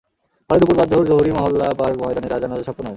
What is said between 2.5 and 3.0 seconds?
সম্পন্ন হয়।